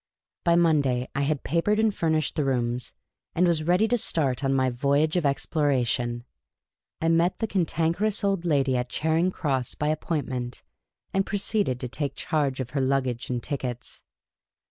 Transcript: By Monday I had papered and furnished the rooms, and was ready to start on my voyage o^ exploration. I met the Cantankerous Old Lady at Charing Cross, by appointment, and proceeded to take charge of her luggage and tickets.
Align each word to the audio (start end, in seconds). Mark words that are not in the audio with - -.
By 0.43 0.55
Monday 0.55 1.07
I 1.13 1.21
had 1.21 1.43
papered 1.43 1.77
and 1.77 1.93
furnished 1.93 2.35
the 2.35 2.43
rooms, 2.43 2.91
and 3.35 3.45
was 3.45 3.61
ready 3.61 3.87
to 3.89 3.99
start 3.99 4.43
on 4.43 4.51
my 4.51 4.71
voyage 4.71 5.13
o^ 5.13 5.23
exploration. 5.25 6.23
I 6.99 7.07
met 7.09 7.37
the 7.37 7.45
Cantankerous 7.45 8.23
Old 8.23 8.43
Lady 8.43 8.75
at 8.75 8.89
Charing 8.89 9.29
Cross, 9.29 9.75
by 9.75 9.89
appointment, 9.89 10.63
and 11.13 11.23
proceeded 11.23 11.79
to 11.81 11.87
take 11.87 12.15
charge 12.15 12.59
of 12.59 12.71
her 12.71 12.81
luggage 12.81 13.29
and 13.29 13.43
tickets. 13.43 14.01